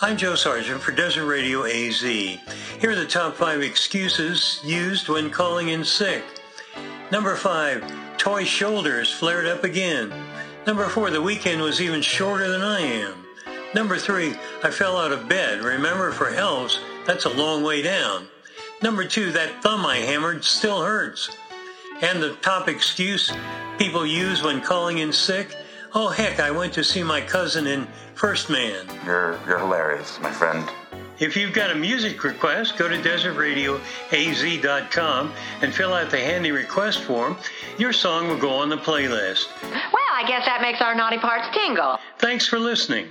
[0.00, 2.00] I'm Joe Sargent for Desert Radio AZ.
[2.02, 2.38] Here
[2.84, 6.22] are the top five excuses used when calling in sick.
[7.10, 7.82] Number five,
[8.16, 10.12] toy shoulders flared up again.
[10.68, 13.26] Number four, the weekend was even shorter than I am.
[13.74, 15.64] Number three, I fell out of bed.
[15.64, 18.28] Remember, for elves, that's a long way down.
[18.80, 21.28] Number two, that thumb I hammered still hurts.
[22.02, 23.32] And the top excuse
[23.78, 25.56] people use when calling in sick,
[25.98, 28.86] oh heck, I went to see my cousin in First Man.
[29.04, 30.70] You're you're hilarious, my friend.
[31.18, 37.00] If you've got a music request, go to desertradioaz.com and fill out the handy request
[37.00, 37.36] form.
[37.78, 39.48] Your song will go on the playlist.
[39.62, 41.98] Well, I guess that makes our naughty parts tingle.
[42.18, 43.08] Thanks for listening.